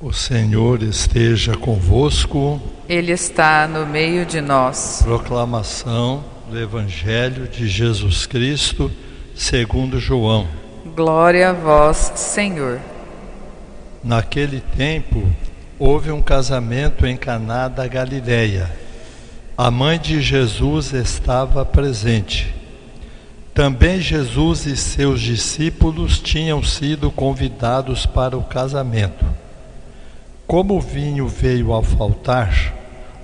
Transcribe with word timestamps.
O 0.00 0.12
Senhor 0.12 0.80
esteja 0.84 1.56
convosco. 1.56 2.62
Ele 2.88 3.10
está 3.10 3.66
no 3.66 3.84
meio 3.84 4.24
de 4.24 4.40
nós. 4.40 5.00
Proclamação 5.02 6.22
do 6.48 6.56
Evangelho 6.56 7.48
de 7.48 7.66
Jesus 7.66 8.24
Cristo, 8.24 8.92
segundo 9.34 9.98
João. 9.98 10.46
Glória 10.94 11.50
a 11.50 11.52
vós, 11.52 12.12
Senhor. 12.14 12.80
Naquele 14.04 14.60
tempo, 14.60 15.20
houve 15.80 16.12
um 16.12 16.22
casamento 16.22 17.04
em 17.04 17.16
Caná 17.16 17.66
da 17.66 17.88
Galileia. 17.88 18.70
A 19.56 19.68
mãe 19.68 19.98
de 19.98 20.22
Jesus 20.22 20.92
estava 20.92 21.64
presente. 21.64 22.54
Também 23.52 24.00
Jesus 24.00 24.64
e 24.64 24.76
seus 24.76 25.20
discípulos 25.20 26.20
tinham 26.20 26.62
sido 26.62 27.10
convidados 27.10 28.06
para 28.06 28.38
o 28.38 28.44
casamento. 28.44 29.26
Como 30.48 30.78
o 30.78 30.80
vinho 30.80 31.28
veio 31.28 31.74
a 31.74 31.82
faltar, 31.82 32.74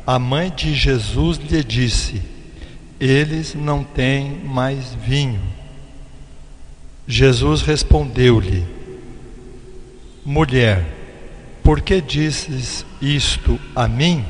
a 0.06 0.19
mãe 0.19 0.51
de 0.51 0.74
Jesus 0.74 1.38
lhe 1.38 1.65
disse: 1.65 2.20
Eles 3.01 3.55
não 3.55 3.82
têm 3.82 4.42
mais 4.45 4.92
vinho. 4.92 5.41
Jesus 7.09 7.62
respondeu-lhe: 7.62 8.66
Mulher, 10.23 10.84
por 11.62 11.80
que 11.80 11.98
dizes 11.98 12.84
isto 13.01 13.59
a 13.74 13.88
mim? 13.88 14.23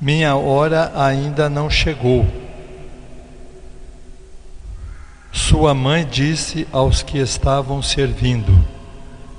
Minha 0.00 0.36
hora 0.36 0.90
ainda 0.96 1.50
não 1.50 1.68
chegou. 1.68 2.26
Sua 5.30 5.74
mãe 5.74 6.08
disse 6.10 6.66
aos 6.72 7.02
que 7.02 7.18
estavam 7.18 7.82
servindo: 7.82 8.63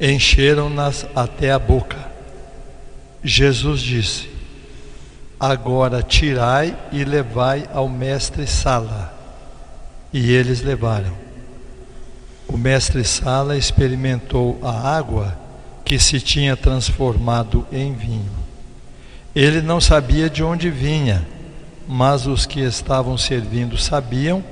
Encheram-nas 0.00 1.06
até 1.14 1.50
a 1.50 1.58
boca. 1.58 1.98
Jesus 3.22 3.80
disse: 3.80 4.28
Agora 5.38 6.02
tirai 6.02 6.76
e 6.92 7.04
levai 7.04 7.68
ao 7.72 7.88
mestre 7.88 8.46
Sala. 8.46 9.14
E 10.12 10.30
eles 10.32 10.62
levaram. 10.62 11.12
O 12.46 12.56
mestre 12.56 13.04
Sala 13.04 13.56
experimentou 13.56 14.58
a 14.62 14.96
água 14.96 15.36
que 15.84 15.98
se 15.98 16.20
tinha 16.20 16.56
transformado 16.56 17.66
em 17.70 17.92
vinho. 17.94 18.30
Ele 19.34 19.60
não 19.60 19.80
sabia 19.80 20.30
de 20.30 20.42
onde 20.42 20.70
vinha, 20.70 21.26
mas 21.86 22.26
os 22.26 22.46
que 22.46 22.60
estavam 22.60 23.18
servindo 23.18 23.76
sabiam 23.76 24.42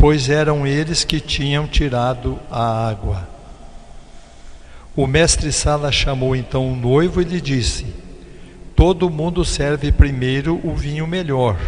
pois 0.00 0.30
eram 0.30 0.66
eles 0.66 1.04
que 1.04 1.20
tinham 1.20 1.66
tirado 1.66 2.38
a 2.50 2.88
água. 2.88 3.28
O 5.00 5.06
mestre 5.06 5.50
Sala 5.50 5.90
chamou 5.90 6.36
então 6.36 6.70
o 6.70 6.76
noivo 6.76 7.22
e 7.22 7.24
lhe 7.24 7.40
disse: 7.40 7.86
Todo 8.76 9.08
mundo 9.08 9.46
serve 9.46 9.90
primeiro 9.90 10.60
o 10.62 10.74
vinho 10.74 11.06
melhor, 11.06 11.58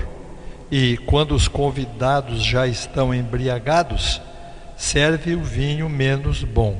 e 0.70 0.98
quando 1.06 1.34
os 1.34 1.48
convidados 1.48 2.44
já 2.44 2.66
estão 2.66 3.14
embriagados, 3.14 4.20
serve 4.76 5.34
o 5.34 5.42
vinho 5.42 5.88
menos 5.88 6.44
bom. 6.44 6.78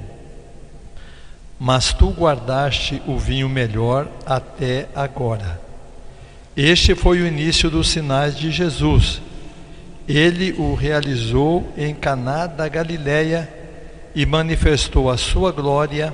Mas 1.59 1.95
tu 1.95 2.11
guardaste 2.11 3.01
o 3.07 3.17
vinho 3.17 3.49
melhor 3.49 4.07
até 4.27 4.89
agora. 4.95 5.59
Este 6.55 6.95
foi 6.95 7.23
o 7.23 7.27
início 7.27 7.71
dos 7.71 7.89
sinais 7.89 8.37
de 8.37 8.51
Jesus 8.51 9.23
ele 10.07 10.53
o 10.59 10.75
realizou 10.75 11.73
em 11.79 11.95
Caná 11.95 12.47
da 12.47 12.69
Galileia 12.69 13.49
e 14.15 14.27
manifestou 14.27 15.11
a 15.11 15.17
sua 15.17 15.51
glória, 15.53 16.13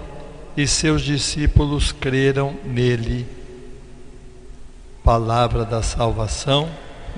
e 0.59 0.67
seus 0.67 1.03
discípulos 1.03 1.93
creram 1.93 2.53
nele. 2.65 3.29
Palavra 5.05 5.65
da 5.65 5.85
salvação. 5.85 6.69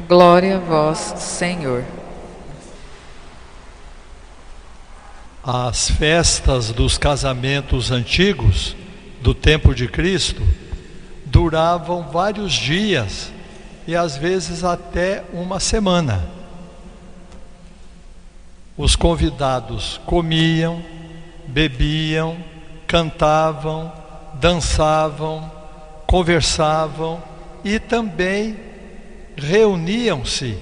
Glória 0.06 0.58
a 0.58 0.60
vós, 0.60 0.98
Senhor. 1.16 1.82
As 5.42 5.90
festas 5.90 6.70
dos 6.70 6.98
casamentos 6.98 7.90
antigos, 7.90 8.76
do 9.22 9.32
tempo 9.32 9.74
de 9.74 9.88
Cristo, 9.88 10.46
duravam 11.24 12.10
vários 12.10 12.52
dias 12.52 13.32
e 13.86 13.96
às 13.96 14.18
vezes 14.18 14.64
até 14.64 15.24
uma 15.32 15.58
semana. 15.58 16.28
Os 18.76 18.94
convidados 18.94 19.98
comiam, 20.04 20.84
bebiam, 21.48 22.49
cantavam, 22.90 23.92
dançavam, 24.34 25.48
conversavam 26.08 27.22
e 27.62 27.78
também 27.78 28.58
reuniam-se 29.36 30.58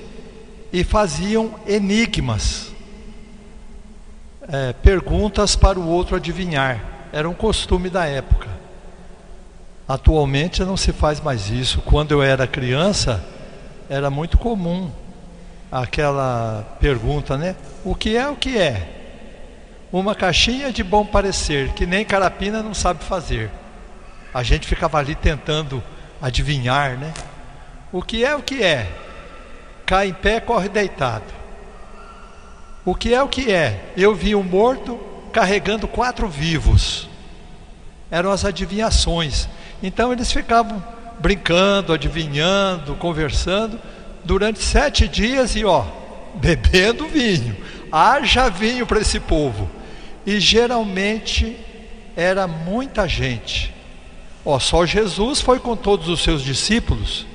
e 0.71 0.85
faziam 0.85 1.55
enigmas, 1.67 2.71
é, 4.47 4.75
perguntas 4.75 5.57
para 5.57 5.81
o 5.81 5.89
outro 5.89 6.17
adivinhar. 6.17 7.09
Era 7.15 7.27
um 7.27 7.33
costume 7.33 7.89
da 7.89 8.05
época. 8.05 8.51
Atualmente 9.89 10.63
não 10.63 10.77
se 10.77 10.93
faz 10.93 11.23
mais 11.23 11.49
isso. 11.49 11.81
Quando 11.81 12.13
eu 12.13 12.23
era 12.23 12.47
criança, 12.47 13.25
era 13.89 14.11
muito 14.11 14.37
comum 14.37 14.91
aquela 15.73 16.77
pergunta, 16.79 17.39
né? 17.39 17.57
O 17.83 17.95
que 17.95 18.19
é 18.19 18.29
o 18.29 18.37
que 18.37 18.59
é? 18.59 18.98
Uma 19.91 20.15
caixinha 20.15 20.71
de 20.71 20.83
bom 20.83 21.05
parecer, 21.05 21.73
que 21.73 21.87
nem 21.87 22.05
carapina 22.05 22.63
não 22.63 22.75
sabe 22.75 23.03
fazer. 23.05 23.51
A 24.35 24.43
gente 24.43 24.69
ficava 24.69 24.99
ali 24.99 25.15
tentando 25.15 25.83
adivinhar, 26.21 26.99
né? 26.99 27.15
O 27.91 28.03
que 28.03 28.25
é 28.25 28.37
o 28.37 28.43
que 28.43 28.63
é? 28.63 28.87
Cai 29.87 30.09
em 30.09 30.13
pé, 30.13 30.41
corre 30.41 30.69
deitado. 30.69 31.25
O 32.85 32.95
que 32.95 33.15
é 33.15 33.23
o 33.23 33.29
que 33.29 33.51
é? 33.51 33.93
Eu 33.97 34.15
vi 34.15 34.35
um 34.35 34.43
morto 34.43 34.99
carregando 35.33 35.89
quatro 35.89 36.29
vivos. 36.29 37.09
Eram 38.11 38.31
as 38.31 38.45
adivinhações. 38.45 39.49
Então 39.83 40.13
eles 40.13 40.31
ficavam 40.31 40.83
brincando, 41.19 41.93
adivinhando, 41.93 42.95
conversando 42.97 43.81
durante 44.25 44.63
sete 44.63 45.09
dias 45.09 45.57
e 45.57 45.65
ó, 45.65 45.85
bebendo 46.35 47.09
vinho. 47.09 47.57
Haja 47.91 48.51
vinho 48.51 48.87
para 48.87 49.01
esse 49.01 49.19
povo. 49.19 49.78
E 50.29 50.39
geralmente 50.41 51.57
era 52.15 52.47
muita 52.47 53.09
gente. 53.09 53.75
Ó, 54.45 54.59
só 54.59 54.85
Jesus 54.85 55.41
foi 55.41 55.59
com 55.59 55.75
todos 55.75 56.07
os 56.07 56.21
seus 56.21 56.43
discípulos. 56.43 57.27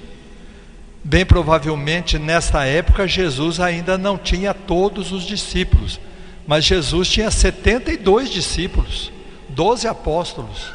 Bem 1.04 1.26
provavelmente 1.26 2.20
nesta 2.20 2.66
época 2.66 3.08
Jesus 3.08 3.60
ainda 3.60 3.98
não 3.98 4.16
tinha 4.16 4.54
todos 4.54 5.12
os 5.12 5.24
discípulos, 5.24 6.00
mas 6.46 6.66
Jesus 6.66 7.08
tinha 7.10 7.32
72 7.32 8.30
discípulos, 8.30 9.12
12 9.50 9.88
apóstolos. 9.88 10.72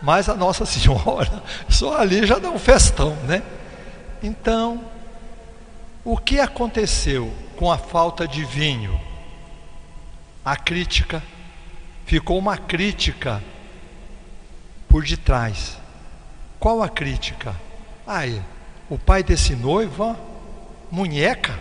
Mas 0.00 0.30
a 0.30 0.34
Nossa 0.34 0.64
Senhora, 0.64 1.42
só 1.68 1.98
ali 1.98 2.26
já 2.26 2.38
dá 2.38 2.48
um 2.48 2.58
festão, 2.58 3.14
né? 3.28 3.42
Então, 4.22 4.80
o 6.02 6.16
que 6.16 6.40
aconteceu 6.40 7.30
com 7.56 7.70
a 7.70 7.76
falta 7.76 8.26
de 8.26 8.42
vinho? 8.42 8.98
A 10.46 10.56
crítica. 10.56 11.20
Ficou 12.06 12.38
uma 12.38 12.56
crítica 12.56 13.42
por 14.88 15.04
detrás. 15.04 15.76
Qual 16.60 16.80
a 16.80 16.88
crítica? 16.88 17.52
Ai, 18.06 18.40
o 18.88 18.96
pai 18.96 19.24
desse 19.24 19.56
noivo, 19.56 20.04
ó, 20.04 20.14
munheca, 20.88 21.58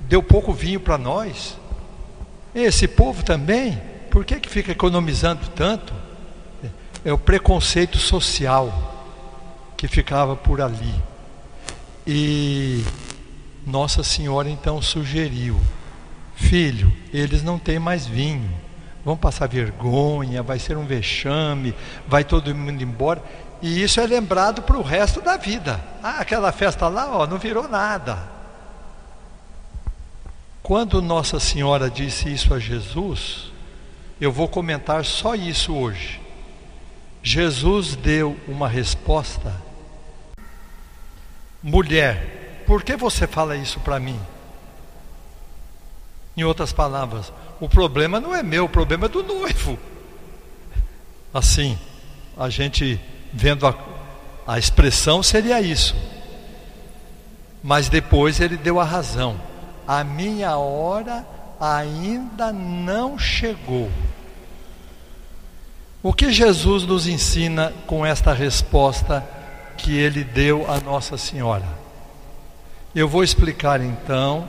deu 0.00 0.20
pouco 0.24 0.52
vinho 0.52 0.80
para 0.80 0.98
nós. 0.98 1.56
Esse 2.52 2.88
povo 2.88 3.22
também, 3.22 3.80
por 4.10 4.24
que, 4.24 4.40
que 4.40 4.48
fica 4.48 4.72
economizando 4.72 5.48
tanto? 5.50 5.94
É 7.04 7.12
o 7.12 7.18
preconceito 7.18 7.96
social 7.96 9.06
que 9.76 9.86
ficava 9.86 10.34
por 10.34 10.60
ali. 10.60 10.94
E 12.04 12.84
Nossa 13.64 14.02
Senhora 14.02 14.50
então 14.50 14.82
sugeriu: 14.82 15.58
Filho, 16.40 16.92
eles 17.12 17.42
não 17.44 17.58
têm 17.58 17.78
mais 17.78 18.06
vinho, 18.06 18.50
vão 19.04 19.16
passar 19.16 19.46
vergonha, 19.46 20.42
vai 20.42 20.58
ser 20.58 20.76
um 20.76 20.84
vexame, 20.84 21.74
vai 22.08 22.24
todo 22.24 22.52
mundo 22.54 22.82
embora. 22.82 23.22
E 23.62 23.82
isso 23.82 24.00
é 24.00 24.06
lembrado 24.06 24.62
para 24.62 24.78
o 24.78 24.82
resto 24.82 25.20
da 25.20 25.36
vida. 25.36 25.80
Ah, 26.02 26.16
aquela 26.18 26.50
festa 26.50 26.88
lá, 26.88 27.08
ó, 27.14 27.26
não 27.26 27.38
virou 27.38 27.68
nada. 27.68 28.18
Quando 30.62 31.02
Nossa 31.02 31.38
Senhora 31.38 31.90
disse 31.90 32.32
isso 32.32 32.52
a 32.52 32.58
Jesus, 32.58 33.52
eu 34.20 34.32
vou 34.32 34.48
comentar 34.48 35.04
só 35.04 35.34
isso 35.34 35.74
hoje. 35.74 36.20
Jesus 37.22 37.94
deu 37.94 38.36
uma 38.48 38.66
resposta. 38.66 39.54
Mulher, 41.62 42.64
por 42.66 42.82
que 42.82 42.96
você 42.96 43.26
fala 43.26 43.56
isso 43.56 43.78
para 43.80 44.00
mim? 44.00 44.18
Em 46.36 46.44
outras 46.44 46.72
palavras, 46.72 47.32
o 47.60 47.68
problema 47.68 48.20
não 48.20 48.34
é 48.34 48.42
meu, 48.42 48.64
o 48.64 48.68
problema 48.68 49.06
é 49.06 49.08
do 49.08 49.22
noivo. 49.22 49.78
Assim, 51.32 51.78
a 52.36 52.48
gente 52.48 53.00
vendo 53.32 53.66
a, 53.66 53.74
a 54.46 54.58
expressão 54.58 55.22
seria 55.22 55.60
isso. 55.60 55.94
Mas 57.62 57.88
depois 57.88 58.40
ele 58.40 58.56
deu 58.56 58.80
a 58.80 58.84
razão. 58.84 59.40
A 59.86 60.02
minha 60.02 60.56
hora 60.56 61.26
ainda 61.60 62.52
não 62.52 63.18
chegou. 63.18 63.90
O 66.02 66.14
que 66.14 66.32
Jesus 66.32 66.84
nos 66.84 67.06
ensina 67.06 67.74
com 67.86 68.06
esta 68.06 68.32
resposta 68.32 69.22
que 69.76 69.94
ele 69.94 70.24
deu 70.24 70.70
a 70.70 70.80
Nossa 70.80 71.18
Senhora? 71.18 71.66
Eu 72.94 73.06
vou 73.06 73.22
explicar 73.22 73.82
então 73.82 74.48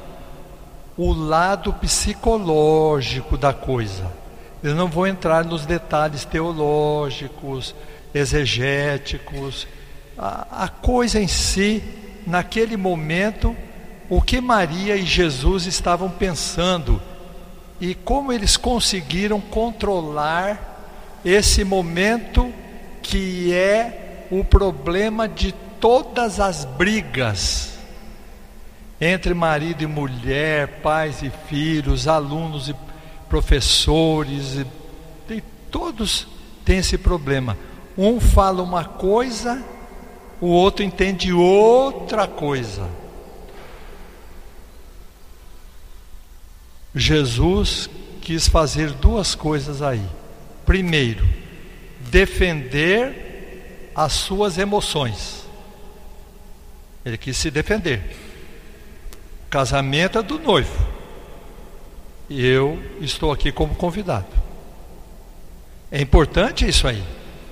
o 1.03 1.13
lado 1.13 1.73
psicológico 1.73 3.35
da 3.35 3.51
coisa. 3.51 4.05
Eu 4.61 4.75
não 4.75 4.87
vou 4.87 5.07
entrar 5.07 5.43
nos 5.43 5.65
detalhes 5.65 6.25
teológicos, 6.25 7.73
exegéticos. 8.13 9.67
A, 10.15 10.65
a 10.65 10.69
coisa 10.69 11.19
em 11.19 11.27
si, 11.27 11.81
naquele 12.27 12.77
momento, 12.77 13.57
o 14.11 14.21
que 14.21 14.39
Maria 14.39 14.95
e 14.95 15.03
Jesus 15.03 15.65
estavam 15.65 16.07
pensando 16.07 17.01
e 17.79 17.95
como 17.95 18.31
eles 18.31 18.55
conseguiram 18.55 19.41
controlar 19.41 21.17
esse 21.25 21.63
momento 21.63 22.53
que 23.01 23.51
é 23.51 24.27
o 24.29 24.43
problema 24.43 25.27
de 25.27 25.51
todas 25.79 26.39
as 26.39 26.63
brigas 26.63 27.70
entre 29.01 29.33
marido 29.33 29.81
e 29.81 29.87
mulher, 29.87 30.79
pais 30.83 31.23
e 31.23 31.31
filhos, 31.49 32.07
alunos 32.07 32.69
e 32.69 32.75
professores, 33.27 34.57
e, 35.27 35.41
todos 35.71 36.27
têm 36.63 36.77
esse 36.77 36.99
problema. 36.99 37.57
Um 37.97 38.19
fala 38.19 38.61
uma 38.61 38.85
coisa, 38.85 39.65
o 40.39 40.47
outro 40.47 40.85
entende 40.85 41.33
outra 41.33 42.27
coisa. 42.27 42.87
Jesus 46.93 47.89
quis 48.21 48.47
fazer 48.47 48.91
duas 48.91 49.33
coisas 49.33 49.81
aí. 49.81 50.05
Primeiro, 50.65 51.27
defender 52.01 53.91
as 53.95 54.11
suas 54.11 54.57
emoções. 54.57 55.45
Ele 57.03 57.17
quis 57.17 57.37
se 57.37 57.49
defender 57.49 58.20
casamento 59.51 60.17
é 60.17 60.23
do 60.23 60.39
noivo. 60.39 60.87
E 62.29 62.43
eu 62.43 62.81
estou 63.01 63.31
aqui 63.31 63.51
como 63.51 63.75
convidado. 63.75 64.25
É 65.91 66.01
importante 66.01 66.65
isso 66.65 66.87
aí, 66.87 67.03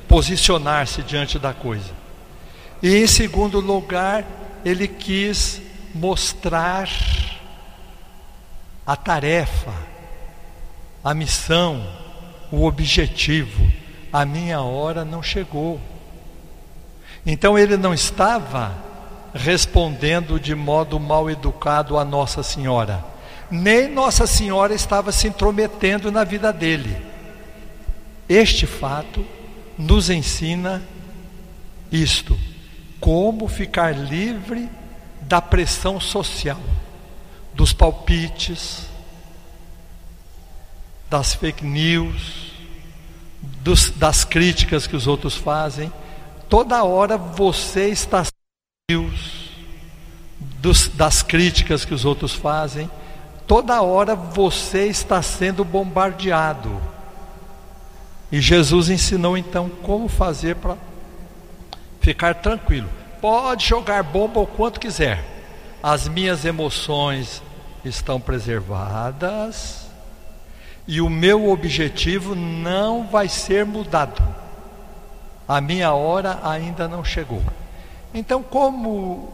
posicionar-se 0.07 1.03
diante 1.03 1.37
da 1.37 1.53
coisa. 1.53 1.91
E 2.81 2.95
em 2.95 3.05
segundo 3.05 3.59
lugar, 3.59 4.25
ele 4.63 4.87
quis 4.87 5.61
mostrar 5.93 6.89
a 8.87 8.95
tarefa, 8.95 9.73
a 11.03 11.13
missão, 11.13 11.85
o 12.49 12.65
objetivo. 12.65 13.69
A 14.11 14.25
minha 14.25 14.61
hora 14.61 15.03
não 15.03 15.21
chegou. 15.21 15.79
Então 17.25 17.59
ele 17.59 17.75
não 17.75 17.93
estava 17.93 18.88
respondendo 19.33 20.39
de 20.39 20.55
modo 20.55 20.99
mal 20.99 21.29
educado 21.29 21.97
a 21.97 22.05
Nossa 22.05 22.43
Senhora. 22.43 23.03
Nem 23.49 23.89
Nossa 23.89 24.27
Senhora 24.27 24.73
estava 24.73 25.11
se 25.11 25.27
intrometendo 25.27 26.11
na 26.11 26.23
vida 26.23 26.53
dele. 26.53 26.95
Este 28.27 28.67
fato 28.67 29.25
nos 29.77 30.09
ensina 30.09 30.83
isto: 31.91 32.37
como 32.99 33.47
ficar 33.47 33.95
livre 33.97 34.69
da 35.21 35.41
pressão 35.41 35.99
social, 35.99 36.59
dos 37.53 37.73
palpites, 37.73 38.87
das 41.09 41.33
fake 41.33 41.65
news, 41.65 42.51
dos, 43.41 43.89
das 43.89 44.23
críticas 44.23 44.85
que 44.85 44.95
os 44.95 45.07
outros 45.07 45.35
fazem. 45.35 45.91
Toda 46.47 46.83
hora 46.83 47.17
você 47.17 47.89
está 47.89 48.23
dos, 50.39 50.87
das 50.89 51.21
críticas 51.21 51.85
que 51.85 51.93
os 51.93 52.05
outros 52.05 52.33
fazem, 52.33 52.89
toda 53.47 53.81
hora 53.81 54.15
você 54.15 54.87
está 54.87 55.21
sendo 55.21 55.63
bombardeado. 55.63 56.81
E 58.31 58.39
Jesus 58.39 58.89
ensinou 58.89 59.37
então 59.37 59.69
como 59.69 60.07
fazer 60.07 60.55
para 60.55 60.77
ficar 61.99 62.35
tranquilo. 62.35 62.89
Pode 63.19 63.65
jogar 63.65 64.03
bomba 64.03 64.39
o 64.39 64.47
quanto 64.47 64.79
quiser, 64.79 65.23
as 65.83 66.07
minhas 66.07 66.45
emoções 66.45 67.41
estão 67.83 68.19
preservadas 68.19 69.87
e 70.87 71.01
o 71.01 71.09
meu 71.09 71.49
objetivo 71.49 72.35
não 72.35 73.07
vai 73.07 73.27
ser 73.27 73.65
mudado. 73.65 74.21
A 75.47 75.59
minha 75.59 75.93
hora 75.93 76.39
ainda 76.43 76.87
não 76.87 77.03
chegou. 77.03 77.41
Então, 78.13 78.41
como 78.41 79.31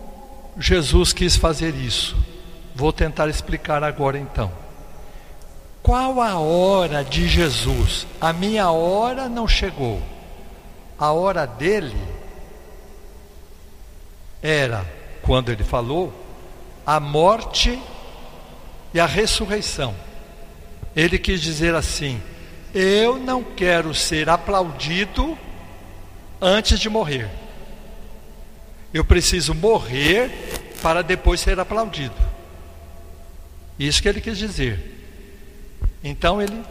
Jesus 0.57 1.13
quis 1.13 1.35
fazer 1.35 1.75
isso? 1.75 2.15
Vou 2.73 2.91
tentar 2.91 3.29
explicar 3.29 3.83
agora 3.83 4.17
então. 4.17 4.51
Qual 5.81 6.19
a 6.19 6.39
hora 6.39 7.03
de 7.03 7.27
Jesus? 7.27 8.07
A 8.19 8.33
minha 8.33 8.69
hora 8.71 9.29
não 9.29 9.47
chegou. 9.47 10.01
A 10.97 11.11
hora 11.11 11.45
dele 11.45 11.95
era, 14.41 14.85
quando 15.21 15.51
ele 15.51 15.63
falou, 15.63 16.13
a 16.85 16.99
morte 16.99 17.79
e 18.93 18.99
a 18.99 19.05
ressurreição. 19.05 19.93
Ele 20.95 21.17
quis 21.17 21.41
dizer 21.41 21.75
assim: 21.75 22.21
Eu 22.73 23.17
não 23.17 23.43
quero 23.43 23.93
ser 23.93 24.29
aplaudido 24.29 25.37
antes 26.41 26.79
de 26.79 26.89
morrer. 26.89 27.29
Eu 28.95 29.03
preciso 29.03 29.53
morrer 29.53 30.31
para 30.81 31.01
depois 31.01 31.41
ser 31.41 31.59
aplaudido. 31.59 32.15
Isso 33.77 34.01
que 34.01 34.07
ele 34.07 34.21
quis 34.21 34.37
dizer. 34.37 34.79
Então 36.01 36.41
ele 36.41 36.63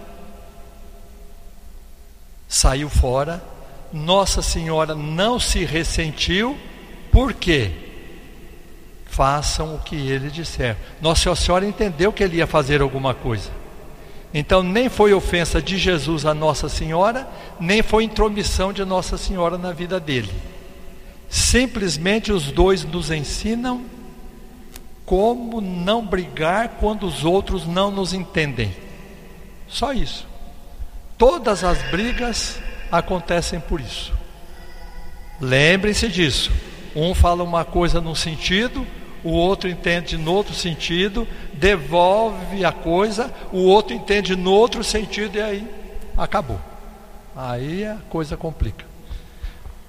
saiu 2.48 2.88
fora. 2.88 3.44
Nossa 3.92 4.40
Senhora 4.40 4.94
não 4.94 5.38
se 5.38 5.66
ressentiu, 5.66 6.58
por 7.12 7.34
quê? 7.34 7.70
Façam 9.04 9.74
o 9.74 9.78
que 9.80 9.94
ele 9.94 10.30
disser. 10.30 10.78
Nossa 11.02 11.36
Senhora 11.36 11.66
entendeu 11.66 12.10
que 12.10 12.24
ele 12.24 12.38
ia 12.38 12.46
fazer 12.46 12.80
alguma 12.80 13.12
coisa. 13.12 13.50
Então, 14.32 14.62
nem 14.62 14.88
foi 14.88 15.12
ofensa 15.12 15.60
de 15.60 15.76
Jesus 15.76 16.24
a 16.24 16.32
Nossa 16.32 16.70
Senhora, 16.70 17.28
nem 17.60 17.82
foi 17.82 18.04
intromissão 18.04 18.72
de 18.72 18.82
Nossa 18.82 19.18
Senhora 19.18 19.58
na 19.58 19.72
vida 19.72 20.00
dele. 20.00 20.53
Simplesmente 21.34 22.30
os 22.30 22.52
dois 22.52 22.84
nos 22.84 23.10
ensinam 23.10 23.84
como 25.04 25.60
não 25.60 26.06
brigar 26.06 26.76
quando 26.78 27.08
os 27.08 27.24
outros 27.24 27.66
não 27.66 27.90
nos 27.90 28.12
entendem. 28.12 28.72
Só 29.66 29.92
isso. 29.92 30.28
Todas 31.18 31.64
as 31.64 31.82
brigas 31.90 32.60
acontecem 32.88 33.58
por 33.58 33.80
isso. 33.80 34.12
Lembrem-se 35.40 36.06
disso. 36.06 36.52
Um 36.94 37.12
fala 37.16 37.42
uma 37.42 37.64
coisa 37.64 38.00
num 38.00 38.14
sentido, 38.14 38.86
o 39.24 39.32
outro 39.32 39.68
entende 39.68 40.16
no 40.16 40.32
outro 40.32 40.54
sentido, 40.54 41.26
devolve 41.54 42.64
a 42.64 42.70
coisa, 42.70 43.34
o 43.50 43.64
outro 43.64 43.92
entende 43.92 44.36
no 44.36 44.52
outro 44.52 44.84
sentido 44.84 45.36
e 45.36 45.42
aí 45.42 45.68
acabou. 46.16 46.60
Aí 47.34 47.84
a 47.84 47.96
coisa 48.08 48.36
complica. 48.36 48.86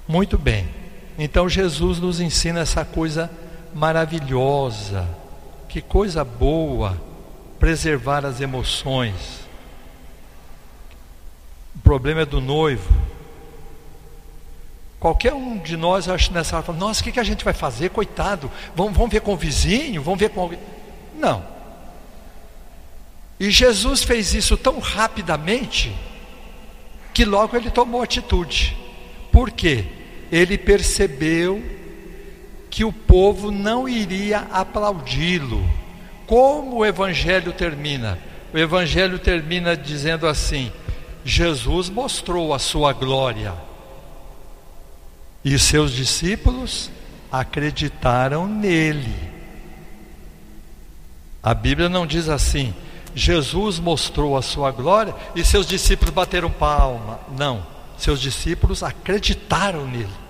Muito 0.08 0.40
bem. 0.40 0.85
Então 1.18 1.48
Jesus 1.48 2.00
nos 2.00 2.20
ensina 2.20 2.60
essa 2.60 2.84
coisa 2.84 3.32
maravilhosa, 3.74 5.08
que 5.70 5.82
coisa 5.82 6.24
boa 6.24 7.02
preservar 7.60 8.26
as 8.26 8.42
emoções. 8.42 9.46
problema 11.84 12.22
é 12.22 12.26
do 12.26 12.42
noivo. 12.42 12.94
Qualquer 15.00 15.34
um 15.34 15.58
de 15.58 15.78
nós, 15.78 16.10
acho 16.10 16.34
nessa 16.34 16.56
hora, 16.56 16.66
fala, 16.66 16.78
nossa, 16.78 17.02
o 17.02 17.04
que, 17.04 17.12
que 17.12 17.20
a 17.20 17.24
gente 17.24 17.46
vai 17.46 17.54
fazer? 17.54 17.90
Coitado, 17.92 18.52
vamos, 18.76 18.94
vamos 18.94 19.12
ver 19.12 19.22
com 19.22 19.34
o 19.34 19.38
vizinho, 19.38 20.02
vamos 20.02 20.20
ver 20.20 20.30
com 20.30 20.42
alguém. 20.42 20.60
Não. 21.16 21.46
E 23.40 23.52
Jesus 23.52 24.04
fez 24.04 24.34
isso 24.34 24.58
tão 24.58 24.80
rapidamente 24.80 25.96
que 27.14 27.24
logo 27.24 27.56
ele 27.56 27.70
tomou 27.70 28.02
atitude. 28.02 28.76
Por 29.32 29.52
quê? 29.52 29.86
Ele 30.36 30.58
percebeu 30.58 31.63
que 32.70 32.84
o 32.84 32.92
povo 32.92 33.51
não 33.51 33.88
iria 33.88 34.39
aplaudi-lo. 34.51 35.65
Como 36.27 36.75
o 36.75 36.86
evangelho 36.86 37.54
termina? 37.54 38.20
O 38.54 38.58
evangelho 38.58 39.18
termina 39.18 39.77
dizendo 39.77 40.27
assim: 40.27 40.74
Jesus 41.24 41.89
mostrou 41.89 42.54
a 42.54 42.60
sua 42.60 42.92
glória. 42.92 43.54
E 45.42 45.58
seus 45.58 45.94
discípulos 45.94 46.92
acreditaram 47.32 48.46
nele. 48.46 49.15
A 51.42 51.54
Bíblia 51.54 51.88
não 51.88 52.06
diz 52.06 52.27
assim: 52.27 52.75
Jesus 53.15 53.80
mostrou 53.80 54.36
a 54.36 54.42
sua 54.42 54.70
glória 54.70 55.15
e 55.34 55.46
seus 55.46 55.65
discípulos 55.65 56.13
bateram 56.13 56.51
palma. 56.51 57.22
Não, 57.38 57.65
seus 57.98 58.20
discípulos 58.20 58.84
acreditaram 58.84 59.88
nele. 59.88 60.25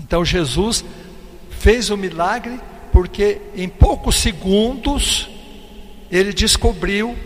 Então 0.00 0.24
Jesus 0.24 0.84
fez 1.50 1.90
o 1.90 1.96
milagre 1.96 2.58
porque 2.90 3.40
em 3.54 3.68
poucos 3.68 4.16
segundos 4.16 5.28
ele 6.10 6.32
descobriu 6.32 7.16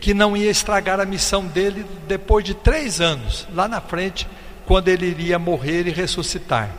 que 0.00 0.14
não 0.14 0.36
ia 0.36 0.50
estragar 0.50 1.00
a 1.00 1.04
missão 1.04 1.46
dele 1.46 1.84
depois 2.06 2.44
de 2.44 2.54
três 2.54 3.00
anos, 3.00 3.46
lá 3.52 3.66
na 3.66 3.80
frente, 3.80 4.28
quando 4.66 4.88
ele 4.88 5.06
iria 5.06 5.38
morrer 5.38 5.86
e 5.86 5.90
ressuscitar. 5.90 6.70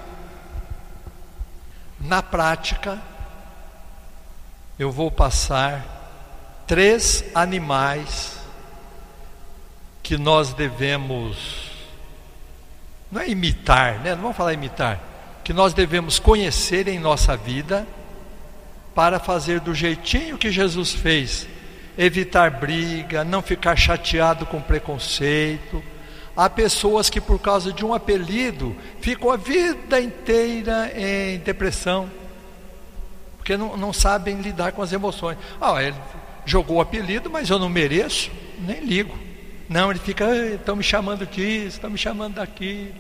Na 1.99 2.21
prática, 2.21 3.01
eu 4.77 4.91
vou 4.91 5.09
passar 5.09 6.63
três 6.67 7.23
animais 7.33 8.39
que 10.03 10.17
nós 10.17 10.53
devemos, 10.53 11.71
não 13.11 13.21
é 13.21 13.29
imitar, 13.29 13.99
né? 13.99 14.13
não 14.13 14.21
vamos 14.21 14.37
falar 14.37 14.53
imitar, 14.53 14.99
que 15.45 15.53
nós 15.53 15.75
devemos 15.75 16.17
conhecer 16.17 16.87
em 16.87 16.97
nossa 16.97 17.37
vida 17.37 17.87
para 18.95 19.19
fazer 19.19 19.59
do 19.59 19.75
jeitinho 19.75 20.39
que 20.39 20.49
Jesus 20.49 20.91
fez, 20.91 21.47
evitar 21.95 22.49
briga, 22.49 23.23
não 23.23 23.43
ficar 23.43 23.75
chateado 23.75 24.47
com 24.47 24.59
preconceito. 24.59 25.83
Há 26.35 26.49
pessoas 26.49 27.11
que, 27.11 27.21
por 27.21 27.37
causa 27.37 27.71
de 27.71 27.85
um 27.85 27.93
apelido, 27.93 28.75
ficam 28.99 29.29
a 29.29 29.37
vida 29.37 30.01
inteira 30.01 30.91
em 30.97 31.37
depressão, 31.37 32.09
porque 33.37 33.55
não, 33.55 33.77
não 33.77 33.93
sabem 33.93 34.41
lidar 34.41 34.71
com 34.71 34.81
as 34.81 34.91
emoções. 34.91 35.37
Ah, 35.61 35.81
ele 35.83 35.95
jogou 36.43 36.77
o 36.77 36.81
apelido, 36.81 37.29
mas 37.29 37.51
eu 37.51 37.59
não 37.59 37.69
mereço, 37.69 38.31
nem 38.57 38.83
ligo. 38.83 39.15
Não, 39.69 39.91
ele 39.91 39.99
fica, 39.99 40.25
estão 40.55 40.75
me 40.75 40.83
chamando 40.83 41.23
disso, 41.23 41.67
estão 41.67 41.91
me 41.91 41.99
chamando 41.99 42.33
daquilo. 42.35 42.95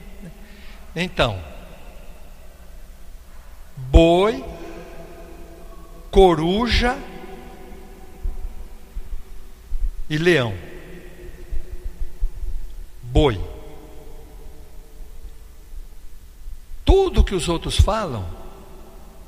Então, 0.95 1.54
boi, 3.91 4.43
coruja 6.11 6.97
e 10.09 10.17
leão. 10.17 10.53
Boi. 13.01 13.39
Tudo 16.83 17.23
que 17.23 17.33
os 17.33 17.49
outros 17.49 17.79
falam, 17.79 18.25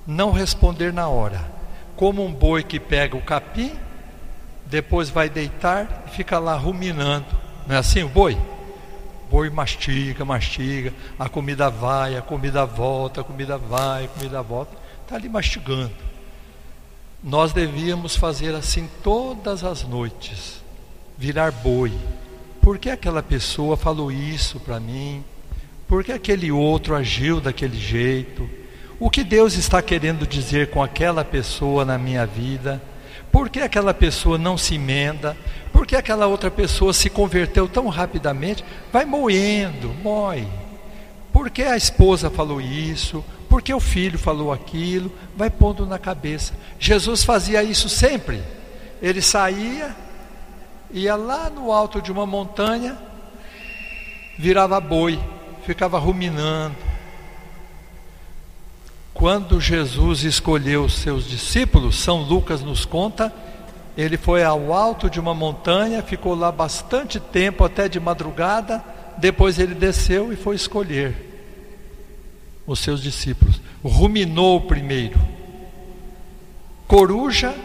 não 0.06 0.32
responder 0.32 0.94
na 0.94 1.08
hora. 1.08 1.52
Como 1.96 2.24
um 2.24 2.32
boi 2.32 2.64
que 2.64 2.80
pega 2.80 3.18
o 3.18 3.22
capim 3.22 3.78
depois 4.70 5.10
vai 5.10 5.30
deitar 5.30 6.04
e 6.08 6.10
fica 6.12 6.38
lá 6.40 6.56
ruminando. 6.56 7.26
Não 7.66 7.76
é 7.76 7.80
assim 7.80 8.04
o 8.04 8.10
boi? 8.10 8.38
Boi 9.30 9.50
mastiga, 9.50 10.24
mastiga, 10.24 10.94
a 11.20 11.28
comida 11.28 11.70
vai, 11.70 12.16
a 12.16 12.22
comida 12.22 12.66
volta, 12.66 13.22
a 13.22 13.24
comida 13.24 13.58
vai, 13.58 14.06
a 14.06 14.08
comida 14.08 14.42
volta. 14.42 14.76
Está 15.04 15.16
ali 15.16 15.28
mastigando. 15.28 15.92
Nós 17.24 17.52
devíamos 17.52 18.16
fazer 18.16 18.56
assim 18.56 18.90
todas 19.04 19.64
as 19.64 19.84
noites, 19.84 20.62
virar 21.18 21.52
boi. 21.52 21.92
Por 22.62 22.78
que 22.78 22.90
aquela 22.90 23.24
pessoa 23.24 23.76
falou 23.76 24.12
isso 24.12 24.60
para 24.60 24.80
mim? 24.80 25.24
Por 25.88 26.04
que 26.04 26.12
aquele 26.12 26.52
outro 26.52 26.96
agiu 26.96 27.40
daquele 27.40 27.78
jeito? 27.78 28.50
O 29.00 29.10
que 29.10 29.24
Deus 29.24 29.54
está 29.54 29.82
querendo 29.82 30.28
dizer 30.28 30.70
com 30.70 30.84
aquela 30.84 31.24
pessoa 31.24 31.86
na 31.86 31.98
minha 31.98 32.26
vida? 32.26 32.82
Por 33.32 33.50
que 33.50 33.60
aquela 33.60 33.94
pessoa 33.94 34.38
não 34.38 34.58
se 34.58 34.76
emenda? 34.76 35.38
Por 35.72 35.86
que 35.86 35.96
aquela 35.96 36.28
outra 36.28 36.50
pessoa 36.50 36.94
se 36.94 37.10
converteu 37.10 37.68
tão 37.68 37.88
rapidamente? 37.88 38.64
Vai 38.92 39.06
moendo, 39.06 39.94
moe. 40.02 40.48
Por 41.32 41.50
que 41.50 41.64
a 41.64 41.78
esposa 41.78 42.30
falou 42.30 42.60
isso? 42.60 43.24
Por 43.48 43.62
que 43.62 43.74
o 43.74 43.80
filho 43.80 44.18
falou 44.18 44.52
aquilo? 44.52 45.12
Vai 45.36 45.50
pondo 45.50 45.86
na 45.86 46.00
cabeça. 46.00 46.54
Jesus 46.80 47.24
fazia 47.24 47.64
isso 47.64 47.88
sempre. 47.88 48.42
Ele 49.02 49.22
saía, 49.22 49.96
ia 50.92 51.16
lá 51.16 51.50
no 51.50 51.72
alto 51.72 52.02
de 52.02 52.12
uma 52.12 52.26
montanha, 52.26 52.98
virava 54.38 54.80
boi, 54.80 55.20
ficava 55.64 56.00
ruminando, 56.00 56.76
quando 59.18 59.60
Jesus 59.60 60.24
escolheu 60.24 60.88
seus 60.88 61.28
discípulos, 61.28 61.96
São 61.96 62.22
Lucas 62.22 62.62
nos 62.62 62.86
conta, 62.86 63.34
ele 63.98 64.16
foi 64.16 64.44
ao 64.44 64.72
alto 64.72 65.10
de 65.10 65.20
uma 65.20 65.34
montanha, 65.34 66.04
ficou 66.04 66.36
lá 66.36 66.52
bastante 66.52 67.20
tempo, 67.20 67.64
até 67.64 67.90
de 67.90 68.00
madrugada, 68.00 68.84
depois 69.18 69.58
ele 69.58 69.74
desceu 69.74 70.32
e 70.32 70.36
foi 70.36 70.56
escolher 70.56 71.16
os 72.68 72.78
seus 72.78 73.02
discípulos. 73.02 73.60
Ruminou 73.84 74.62
primeiro. 74.62 75.20
Coruja, 76.88 77.56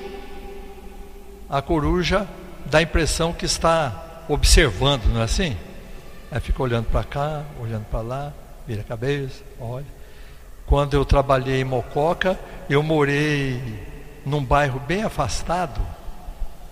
a 1.51 1.61
coruja 1.61 2.27
dá 2.65 2.79
a 2.79 2.83
impressão 2.83 3.31
que 3.35 3.45
está 3.45 4.25
observando, 4.27 5.05
não 5.13 5.21
é 5.21 5.25
assim? 5.25 5.55
Aí 6.31 6.41
fica 6.41 6.63
olhando 6.63 6.87
para 6.87 7.05
cá, 7.05 7.45
olhando 7.61 7.85
para 7.91 8.01
lá, 8.01 8.33
vira 8.67 8.81
a 8.81 8.85
cabeça, 8.85 9.43
olha. 9.61 10.02
Quando 10.66 10.95
eu 10.95 11.04
trabalhei 11.04 11.61
em 11.61 11.64
Mococa, 11.64 12.38
eu 12.69 12.83
morei 12.83 13.61
num 14.25 14.45
bairro 14.45 14.81
bem 14.81 15.02
afastado, 15.02 15.81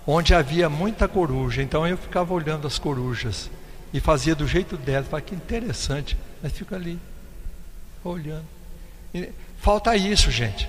onde 0.07 0.33
havia 0.33 0.69
muita 0.69 1.07
coruja. 1.07 1.61
Então 1.61 1.87
eu 1.87 1.97
ficava 1.97 2.33
olhando 2.33 2.65
as 2.65 2.79
corujas 2.79 3.49
e 3.93 3.99
fazia 3.99 4.33
do 4.33 4.47
jeito 4.47 4.77
dela. 4.77 5.05
Falei, 5.05 5.25
que 5.25 5.35
interessante. 5.35 6.17
Mas 6.41 6.53
fica 6.53 6.75
ali, 6.75 6.99
olhando. 8.03 8.45
E 9.13 9.29
falta 9.57 9.95
isso, 9.95 10.31
gente. 10.31 10.67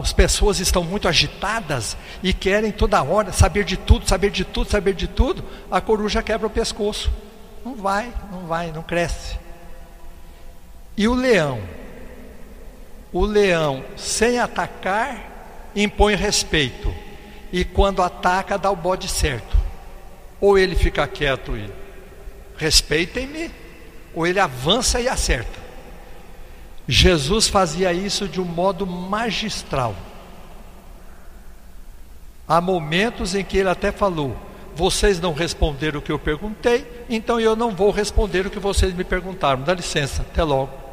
As 0.00 0.12
pessoas 0.12 0.58
estão 0.58 0.82
muito 0.82 1.08
agitadas 1.08 1.96
e 2.22 2.32
querem 2.32 2.72
toda 2.72 3.02
hora 3.02 3.32
saber 3.32 3.64
de 3.64 3.76
tudo, 3.76 4.08
saber 4.08 4.30
de 4.30 4.44
tudo, 4.44 4.70
saber 4.70 4.94
de 4.94 5.06
tudo. 5.08 5.44
A 5.70 5.80
coruja 5.80 6.22
quebra 6.22 6.46
o 6.46 6.50
pescoço. 6.50 7.10
Não 7.64 7.74
vai, 7.76 8.12
não 8.30 8.46
vai, 8.46 8.70
não 8.72 8.82
cresce. 8.82 9.38
E 10.96 11.08
o 11.08 11.14
leão? 11.14 11.60
O 13.14 13.24
leão, 13.24 13.84
sem 13.96 14.40
atacar, 14.40 15.70
impõe 15.76 16.16
respeito. 16.16 16.92
E 17.52 17.64
quando 17.64 18.02
ataca, 18.02 18.58
dá 18.58 18.68
o 18.72 18.76
bode 18.76 19.06
certo. 19.06 19.56
Ou 20.40 20.58
ele 20.58 20.74
fica 20.74 21.06
quieto 21.06 21.56
e 21.56 21.70
respeitem-me, 22.56 23.52
ou 24.12 24.26
ele 24.26 24.40
avança 24.40 25.00
e 25.00 25.08
acerta. 25.08 25.62
Jesus 26.88 27.46
fazia 27.46 27.92
isso 27.92 28.26
de 28.26 28.40
um 28.40 28.44
modo 28.44 28.84
magistral. 28.84 29.94
Há 32.48 32.60
momentos 32.60 33.36
em 33.36 33.44
que 33.44 33.56
ele 33.56 33.68
até 33.68 33.92
falou: 33.92 34.36
Vocês 34.74 35.20
não 35.20 35.32
responderam 35.32 36.00
o 36.00 36.02
que 36.02 36.10
eu 36.10 36.18
perguntei, 36.18 36.84
então 37.08 37.38
eu 37.38 37.54
não 37.54 37.70
vou 37.70 37.92
responder 37.92 38.44
o 38.44 38.50
que 38.50 38.58
vocês 38.58 38.92
me 38.92 39.04
perguntaram. 39.04 39.62
Dá 39.62 39.72
licença, 39.72 40.22
até 40.22 40.42
logo. 40.42 40.83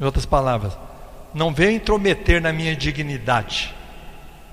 Em 0.00 0.04
outras 0.04 0.24
palavras, 0.24 0.72
não 1.34 1.52
venha 1.52 1.72
intrometer 1.72 2.40
na 2.40 2.52
minha 2.52 2.74
dignidade, 2.74 3.74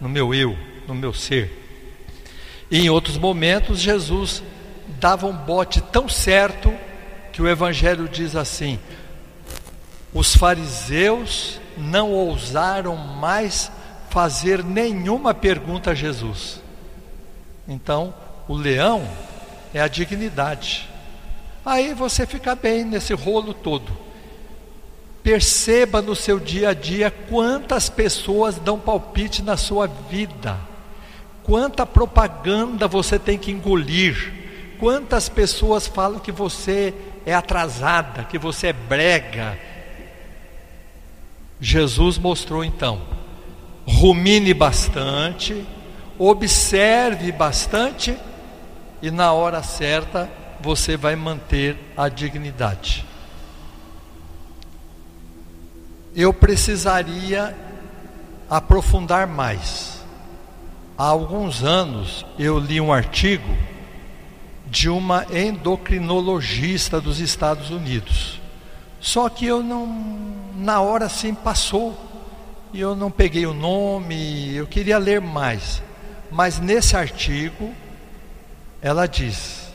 no 0.01 0.09
meu 0.09 0.33
eu, 0.33 0.57
no 0.85 0.93
meu 0.93 1.13
ser. 1.13 1.63
E 2.69 2.81
em 2.81 2.89
outros 2.89 3.17
momentos, 3.17 3.79
Jesus 3.79 4.43
dava 4.99 5.25
um 5.25 5.33
bote 5.33 5.79
tão 5.79 6.09
certo 6.09 6.73
que 7.31 7.41
o 7.41 7.47
Evangelho 7.47 8.09
diz 8.09 8.35
assim: 8.35 8.77
os 10.13 10.35
fariseus 10.35 11.61
não 11.77 12.11
ousaram 12.11 12.97
mais 12.97 13.71
fazer 14.09 14.63
nenhuma 14.63 15.33
pergunta 15.33 15.91
a 15.91 15.95
Jesus. 15.95 16.61
Então, 17.67 18.13
o 18.47 18.55
leão 18.55 19.07
é 19.73 19.79
a 19.79 19.87
dignidade. 19.87 20.89
Aí 21.65 21.93
você 21.93 22.25
fica 22.25 22.55
bem 22.55 22.83
nesse 22.83 23.13
rolo 23.13 23.53
todo. 23.53 24.06
Perceba 25.27 26.01
no 26.01 26.15
seu 26.15 26.39
dia 26.39 26.69
a 26.69 26.73
dia 26.73 27.11
quantas 27.11 27.89
pessoas 27.89 28.55
dão 28.55 28.79
palpite 28.79 29.43
na 29.43 29.57
sua 29.57 29.85
vida, 29.85 30.57
quanta 31.43 31.85
propaganda 31.85 32.87
você 32.87 33.19
tem 33.19 33.37
que 33.37 33.51
engolir, 33.51 34.33
quantas 34.79 35.27
pessoas 35.27 35.85
falam 35.85 36.17
que 36.17 36.31
você 36.31 36.93
é 37.25 37.33
atrasada, 37.33 38.23
que 38.23 38.37
você 38.37 38.67
é 38.67 38.73
brega. 38.73 39.59
Jesus 41.59 42.17
mostrou 42.17 42.63
então: 42.63 43.01
rumine 43.85 44.53
bastante, 44.53 45.67
observe 46.17 47.33
bastante 47.33 48.17
e 49.01 49.11
na 49.11 49.33
hora 49.33 49.61
certa 49.61 50.29
você 50.61 50.95
vai 50.95 51.17
manter 51.17 51.77
a 51.97 52.07
dignidade. 52.07 53.06
Eu 56.17 56.33
precisaria 56.33 57.55
aprofundar 58.49 59.27
mais. 59.27 60.01
Há 60.97 61.03
alguns 61.03 61.63
anos 61.63 62.25
eu 62.39 62.57
li 62.57 62.81
um 62.81 62.91
artigo 62.91 63.55
de 64.65 64.89
uma 64.89 65.27
endocrinologista 65.31 66.99
dos 66.99 67.19
Estados 67.19 67.69
Unidos. 67.69 68.41
Só 68.99 69.29
que 69.29 69.45
eu 69.45 69.61
não, 69.61 69.85
na 70.55 70.81
hora 70.81 71.05
assim 71.05 71.35
passou, 71.35 71.95
e 72.73 72.79
eu 72.79 72.95
não 72.95 73.11
peguei 73.11 73.45
o 73.45 73.53
nome, 73.53 74.55
eu 74.55 74.65
queria 74.65 74.97
ler 74.97 75.21
mais. 75.21 75.83
Mas 76.31 76.59
nesse 76.59 76.97
artigo, 76.97 77.71
ela 78.81 79.05
diz: 79.05 79.71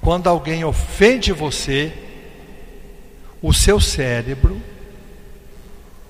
quando 0.00 0.26
alguém 0.26 0.64
ofende 0.64 1.30
você, 1.30 1.92
o 3.40 3.52
seu 3.52 3.78
cérebro 3.80 4.73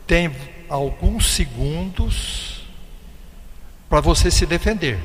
tem 0.07 0.35
alguns 0.69 1.33
segundos 1.35 2.65
para 3.89 4.01
você 4.01 4.31
se 4.31 4.47
defender. 4.47 4.99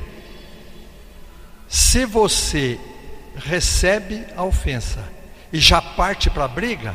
Se 1.68 2.04
você 2.04 2.78
recebe 3.36 4.26
a 4.36 4.42
ofensa 4.42 5.04
e 5.52 5.58
já 5.58 5.80
parte 5.80 6.28
para 6.28 6.44
a 6.44 6.48
briga, 6.48 6.94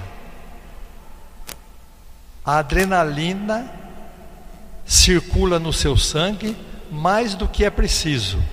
a 2.45 2.57
adrenalina 2.57 3.71
circula 4.85 5.57
no 5.57 5.73
seu 5.73 5.97
sangue 5.97 6.55
mais 6.91 7.33
do 7.33 7.47
que 7.47 7.65
é 7.65 7.69
preciso. 7.69 8.43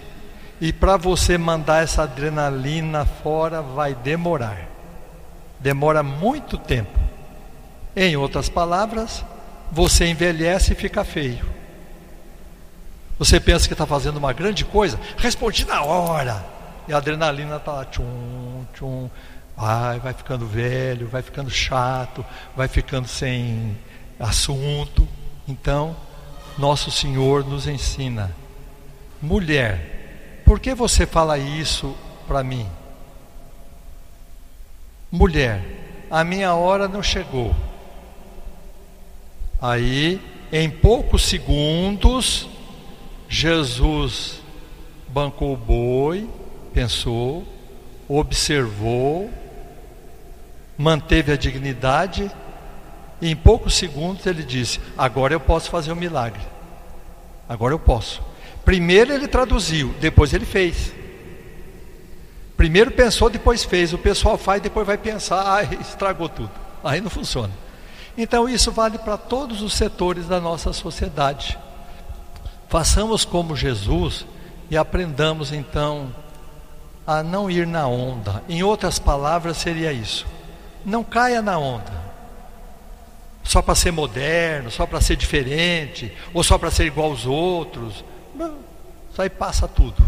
E 0.60 0.72
para 0.72 0.96
você 0.96 1.36
mandar 1.36 1.82
essa 1.82 2.04
adrenalina 2.04 3.04
fora 3.04 3.60
vai 3.60 3.94
demorar. 3.94 4.68
Demora 5.58 6.02
muito 6.02 6.56
tempo. 6.56 6.98
Em 7.94 8.16
outras 8.16 8.48
palavras, 8.48 9.24
você 9.72 10.06
envelhece 10.06 10.74
e 10.74 10.76
fica 10.76 11.02
feio. 11.02 11.44
Você 13.18 13.40
pensa 13.40 13.66
que 13.66 13.72
está 13.72 13.86
fazendo 13.86 14.18
uma 14.18 14.32
grande 14.32 14.64
coisa, 14.64 15.00
respondi 15.16 15.64
na 15.64 15.82
hora. 15.82 16.44
E 16.86 16.92
a 16.92 16.98
adrenalina 16.98 17.56
está 17.56 17.72
lá, 17.72 17.84
tchum, 17.86 18.64
tchum. 18.74 19.08
Vai, 19.56 19.98
vai 20.00 20.12
ficando 20.12 20.46
velho, 20.46 21.08
vai 21.08 21.22
ficando 21.22 21.48
chato, 21.48 22.24
vai 22.54 22.68
ficando 22.68 23.08
sem 23.08 23.78
assunto. 24.20 25.08
Então, 25.48 25.96
nosso 26.58 26.90
Senhor 26.90 27.44
nos 27.44 27.66
ensina: 27.66 28.30
mulher, 29.20 30.42
por 30.44 30.60
que 30.60 30.74
você 30.74 31.06
fala 31.06 31.38
isso 31.38 31.96
para 32.26 32.42
mim? 32.42 32.68
Mulher, 35.10 35.62
a 36.10 36.24
minha 36.24 36.54
hora 36.54 36.88
não 36.88 37.02
chegou. 37.02 37.54
Aí, 39.62 40.20
em 40.52 40.68
poucos 40.68 41.22
segundos, 41.22 42.48
Jesus 43.28 44.42
bancou 45.06 45.52
o 45.52 45.56
boi, 45.56 46.28
pensou, 46.74 47.46
observou, 48.08 49.30
manteve 50.76 51.30
a 51.30 51.36
dignidade 51.36 52.28
e 53.20 53.30
em 53.30 53.36
poucos 53.36 53.74
segundos 53.74 54.26
ele 54.26 54.42
disse: 54.42 54.80
Agora 54.98 55.32
eu 55.32 55.40
posso 55.40 55.70
fazer 55.70 55.92
um 55.92 55.96
milagre. 55.96 56.42
Agora 57.48 57.72
eu 57.72 57.78
posso. 57.78 58.20
Primeiro 58.64 59.12
ele 59.12 59.28
traduziu, 59.28 59.94
depois 60.00 60.34
ele 60.34 60.44
fez. 60.44 60.92
Primeiro 62.56 62.90
pensou, 62.90 63.30
depois 63.30 63.62
fez. 63.62 63.92
O 63.92 63.98
pessoal 63.98 64.36
faz, 64.36 64.60
depois 64.60 64.84
vai 64.86 64.98
pensar, 64.98 65.40
ah, 65.40 65.62
estragou 65.80 66.28
tudo. 66.28 66.50
Aí 66.82 67.00
não 67.00 67.10
funciona. 67.10 67.52
Então 68.16 68.48
isso 68.48 68.70
vale 68.70 68.98
para 68.98 69.16
todos 69.16 69.62
os 69.62 69.72
setores 69.72 70.26
da 70.26 70.40
nossa 70.40 70.72
sociedade. 70.72 71.58
Façamos 72.68 73.24
como 73.24 73.56
Jesus 73.56 74.26
e 74.70 74.76
aprendamos 74.76 75.52
então 75.52 76.14
a 77.06 77.22
não 77.22 77.50
ir 77.50 77.66
na 77.66 77.86
onda. 77.86 78.42
Em 78.48 78.62
outras 78.62 78.98
palavras, 78.98 79.56
seria 79.56 79.92
isso: 79.92 80.26
não 80.84 81.02
caia 81.02 81.42
na 81.42 81.58
onda. 81.58 82.02
Só 83.44 83.60
para 83.60 83.74
ser 83.74 83.90
moderno, 83.90 84.70
só 84.70 84.86
para 84.86 85.00
ser 85.00 85.16
diferente, 85.16 86.12
ou 86.32 86.44
só 86.44 86.56
para 86.56 86.70
ser 86.70 86.86
igual 86.86 87.10
aos 87.10 87.26
outros. 87.26 88.04
Não, 88.34 88.56
isso 89.10 89.20
aí 89.20 89.28
passa 89.28 89.66
tudo. 89.66 90.02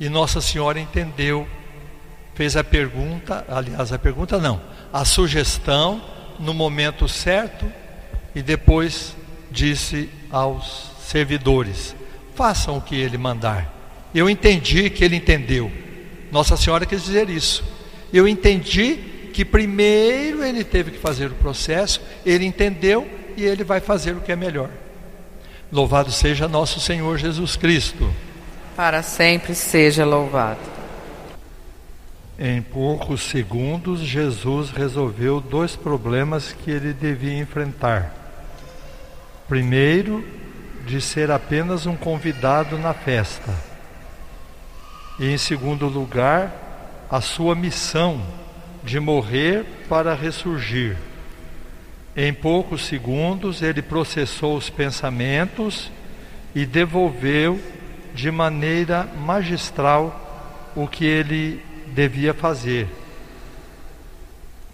E 0.00 0.08
Nossa 0.08 0.40
Senhora 0.40 0.80
entendeu, 0.80 1.46
fez 2.34 2.56
a 2.56 2.64
pergunta, 2.64 3.44
aliás, 3.48 3.92
a 3.92 3.98
pergunta 3.98 4.38
não, 4.38 4.60
a 4.92 5.04
sugestão 5.04 6.02
no 6.38 6.54
momento 6.54 7.08
certo 7.08 7.70
e 8.34 8.42
depois 8.42 9.16
disse 9.50 10.08
aos 10.30 10.90
servidores: 11.00 11.94
façam 12.34 12.76
o 12.76 12.80
que 12.80 12.94
ele 12.94 13.16
mandar. 13.16 13.74
Eu 14.14 14.28
entendi 14.28 14.90
que 14.90 15.04
ele 15.04 15.16
entendeu. 15.16 15.70
Nossa 16.30 16.56
Senhora 16.56 16.86
quis 16.86 17.04
dizer 17.04 17.28
isso. 17.30 17.64
Eu 18.12 18.26
entendi 18.26 18.98
que 19.32 19.44
primeiro 19.44 20.42
ele 20.42 20.64
teve 20.64 20.92
que 20.92 20.98
fazer 20.98 21.26
o 21.26 21.34
processo, 21.34 22.00
ele 22.24 22.44
entendeu 22.44 23.06
e 23.36 23.44
ele 23.44 23.64
vai 23.64 23.80
fazer 23.80 24.12
o 24.12 24.20
que 24.20 24.32
é 24.32 24.36
melhor. 24.36 24.70
Louvado 25.70 26.10
seja 26.10 26.48
nosso 26.48 26.80
Senhor 26.80 27.18
Jesus 27.18 27.56
Cristo. 27.56 28.10
Para 28.76 29.02
sempre 29.02 29.54
seja 29.54 30.04
louvado. 30.04 30.75
Em 32.38 32.60
poucos 32.60 33.22
segundos, 33.22 34.00
Jesus 34.00 34.70
resolveu 34.70 35.40
dois 35.40 35.74
problemas 35.74 36.52
que 36.52 36.70
ele 36.70 36.92
devia 36.92 37.38
enfrentar. 37.38 38.14
Primeiro, 39.48 40.22
de 40.84 41.00
ser 41.00 41.30
apenas 41.30 41.86
um 41.86 41.96
convidado 41.96 42.76
na 42.76 42.92
festa. 42.92 43.54
E 45.18 45.32
em 45.32 45.38
segundo 45.38 45.88
lugar, 45.88 47.06
a 47.10 47.22
sua 47.22 47.54
missão 47.54 48.20
de 48.84 49.00
morrer 49.00 49.64
para 49.88 50.14
ressurgir. 50.14 50.96
Em 52.14 52.32
poucos 52.34 52.84
segundos, 52.84 53.62
ele 53.62 53.80
processou 53.80 54.56
os 54.56 54.68
pensamentos 54.68 55.90
e 56.54 56.66
devolveu 56.66 57.60
de 58.14 58.30
maneira 58.30 59.04
magistral 59.04 60.72
o 60.74 60.86
que 60.86 61.04
ele 61.04 61.62
devia 61.96 62.34
fazer. 62.34 62.86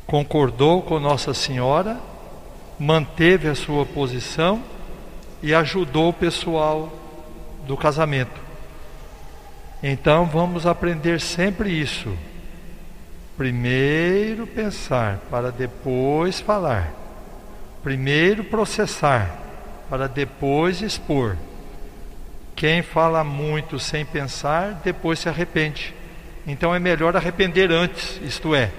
Concordou 0.05 0.83
com 0.83 0.99
Nossa 0.99 1.33
Senhora, 1.33 2.01
manteve 2.79 3.47
a 3.49 3.55
sua 3.55 3.87
posição 3.87 4.61
e 5.41 5.55
ajudou 5.55 6.09
o 6.09 6.13
pessoal 6.13 6.93
do 7.65 7.77
casamento. 7.77 8.41
Então 9.81 10.27
vamos 10.27 10.67
aprender 10.67 11.21
sempre 11.21 11.71
isso. 11.71 12.13
Primeiro 13.37 14.45
pensar 14.45 15.21
para 15.31 15.53
depois 15.53 16.41
falar. 16.41 16.93
Primeiro 17.85 18.43
processar 18.43 19.39
para 19.89 20.09
depois 20.09 20.83
expor. 20.83 21.37
Quem 22.57 22.83
fala 22.83 23.23
muito 23.23 23.79
sem 23.79 24.05
pensar, 24.05 24.81
depois 24.85 25.21
se 25.21 25.29
arrepende. 25.29 26.02
Então 26.47 26.75
é 26.75 26.79
melhor 26.79 27.17
arrepender 27.17 27.71
antes, 27.71 28.21
isto 28.23 28.55
é, 28.55 28.71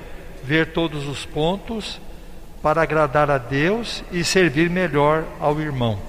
ver 0.44 0.74
todos 0.74 1.08
os 1.08 1.26
pontos 1.26 2.00
para 2.62 2.82
agradar 2.82 3.30
a 3.30 3.38
Deus 3.38 4.04
e 4.12 4.24
servir 4.24 4.70
melhor 4.70 5.26
ao 5.40 5.60
irmão. 5.60 6.00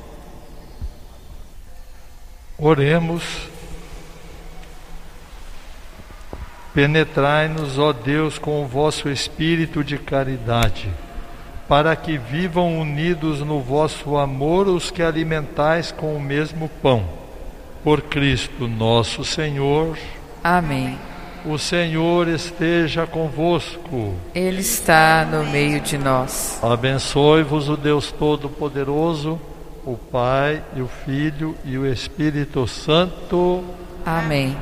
Oremos. 2.57 3.23
Penetrai-nos, 6.73 7.79
ó 7.79 7.93
Deus, 7.93 8.39
com 8.39 8.63
o 8.63 8.67
vosso 8.67 9.09
espírito 9.09 9.85
de 9.85 9.97
caridade, 9.97 10.91
para 11.69 11.95
que 11.95 12.19
vivam 12.19 12.81
unidos 12.81 13.41
no 13.41 13.61
vosso 13.61 14.17
amor 14.17 14.67
os 14.67 14.91
que 14.91 15.03
alimentais 15.03 15.93
com 15.93 16.17
o 16.17 16.21
mesmo 16.21 16.69
pão. 16.83 17.09
Por 17.85 18.03
Cristo 18.03 18.67
nosso 18.67 19.25
Senhor. 19.25 19.97
Amém. 20.43 20.99
O 21.45 21.59
Senhor 21.59 22.27
esteja 22.27 23.07
convosco. 23.07 24.15
Ele 24.35 24.61
está 24.61 25.27
no 25.31 25.45
meio 25.45 25.79
de 25.79 25.99
nós. 25.99 26.59
Abençoe-vos 26.63 27.69
o 27.69 27.77
Deus 27.77 28.11
Todo-Poderoso, 28.11 29.39
o 29.85 29.95
Pai 29.95 30.63
e 30.75 30.81
o 30.81 30.89
Filho 30.89 31.55
e 31.63 31.77
o 31.77 31.87
Espírito 31.87 32.67
Santo. 32.67 33.63
Amém. 34.07 34.57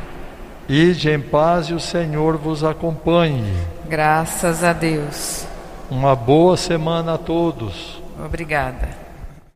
Ide 0.69 1.11
em 1.11 1.21
paz 1.21 1.67
e 1.67 1.75
o 1.75 1.81
Senhor 1.81 2.37
vos 2.37 2.65
acompanhe. 2.65 3.55
Graças 3.89 4.65
a 4.65 4.73
Deus. 4.73 5.47
Uma 5.89 6.17
boa 6.17 6.57
semana 6.57 7.15
a 7.15 7.19
todos. 7.19 8.03
Obrigada. 8.19 9.02